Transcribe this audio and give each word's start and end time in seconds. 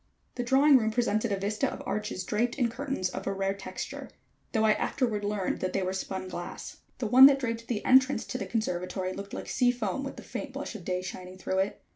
The 0.33 0.41
drawing 0.43 0.77
room 0.79 0.89
presented 0.89 1.31
a 1.31 1.37
vista 1.37 1.71
of 1.71 1.83
arches 1.85 2.23
draped 2.23 2.55
in 2.55 2.69
curtains 2.71 3.09
of 3.11 3.27
a 3.27 3.33
rare 3.33 3.53
texture, 3.53 4.09
though 4.51 4.63
I 4.63 4.71
afterward 4.73 5.23
learned 5.23 5.59
they 5.59 5.83
were 5.83 5.93
spun 5.93 6.27
glass. 6.27 6.77
The 6.97 7.05
one 7.05 7.27
that 7.27 7.37
draped 7.37 7.67
the 7.67 7.85
entrance 7.85 8.25
to 8.25 8.39
the 8.39 8.47
conservatory 8.47 9.13
looked 9.13 9.35
like 9.35 9.47
sea 9.47 9.69
foam 9.69 10.03
with 10.03 10.15
the 10.15 10.23
faint 10.23 10.53
blush 10.53 10.73
of 10.73 10.83
day 10.83 11.03
shining 11.03 11.37
through 11.37 11.59
it. 11.59 11.83